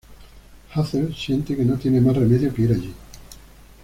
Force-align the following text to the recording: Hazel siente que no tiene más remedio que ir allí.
Hazel 0.73 1.13
siente 1.13 1.55
que 1.55 1.63
no 1.63 1.77
tiene 1.77 2.01
más 2.01 2.17
remedio 2.17 2.51
que 2.51 2.61
ir 2.63 2.71
allí. 2.71 2.91